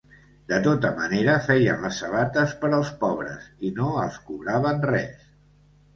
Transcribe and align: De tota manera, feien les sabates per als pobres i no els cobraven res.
De 0.51 0.57
tota 0.67 0.89
manera, 1.01 1.35
feien 1.49 1.83
les 1.87 1.99
sabates 2.03 2.55
per 2.63 2.71
als 2.79 2.91
pobres 3.05 3.47
i 3.71 3.75
no 3.79 3.91
els 4.07 4.19
cobraven 4.31 4.83
res. 4.93 5.33